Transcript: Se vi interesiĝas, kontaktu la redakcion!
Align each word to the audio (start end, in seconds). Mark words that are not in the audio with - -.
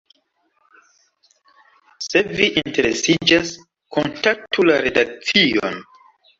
Se 2.07 2.23
vi 2.41 2.49
interesiĝas, 2.63 3.53
kontaktu 3.99 4.69
la 4.73 4.81
redakcion! 4.89 5.83